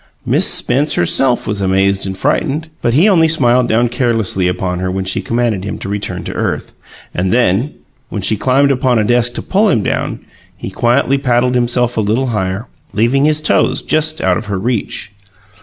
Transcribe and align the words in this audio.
Miss 0.25 0.51
Spence 0.51 0.95
herself 0.95 1.45
was 1.45 1.61
amazed 1.61 2.07
and 2.07 2.17
frightened, 2.17 2.69
but 2.81 2.95
he 2.95 3.07
only 3.07 3.27
smiled 3.27 3.67
down 3.67 3.87
carelessly 3.87 4.47
upon 4.47 4.79
her 4.79 4.89
when 4.89 5.05
she 5.05 5.21
commanded 5.21 5.63
him 5.63 5.77
to 5.77 5.87
return 5.87 6.23
to 6.23 6.33
earth; 6.33 6.73
and 7.13 7.31
then, 7.31 7.75
when 8.09 8.23
she 8.23 8.35
climbed 8.35 8.71
upon 8.71 8.97
a 8.97 9.03
desk 9.03 9.35
to 9.35 9.43
pull 9.43 9.69
him 9.69 9.83
down, 9.83 10.21
he 10.57 10.71
quietly 10.71 11.19
paddled 11.19 11.53
himself 11.53 11.97
a 11.97 12.01
little 12.01 12.25
higher, 12.33 12.65
leaving 12.93 13.25
his 13.25 13.43
toes 13.43 13.83
just 13.83 14.21
out 14.21 14.37
of 14.37 14.47
her 14.47 14.57
reach. 14.57 15.11